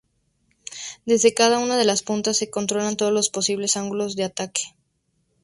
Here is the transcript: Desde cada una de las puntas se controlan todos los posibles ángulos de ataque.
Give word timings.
Desde 1.05 1.35
cada 1.35 1.59
una 1.59 1.77
de 1.77 1.85
las 1.85 2.01
puntas 2.01 2.37
se 2.37 2.49
controlan 2.49 2.97
todos 2.97 3.13
los 3.13 3.29
posibles 3.29 3.77
ángulos 3.77 4.15
de 4.15 4.23
ataque. 4.23 4.73